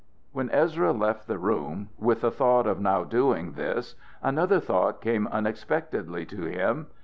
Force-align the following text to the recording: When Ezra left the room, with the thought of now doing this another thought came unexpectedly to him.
When 0.31 0.49
Ezra 0.49 0.93
left 0.93 1.27
the 1.27 1.37
room, 1.37 1.89
with 1.99 2.21
the 2.21 2.31
thought 2.31 2.65
of 2.65 2.79
now 2.79 3.03
doing 3.03 3.51
this 3.51 3.93
another 4.23 4.59
thought 4.59 4.99
came 4.99 5.27
unexpectedly 5.27 6.25
to 6.25 6.45
him. 6.45 6.87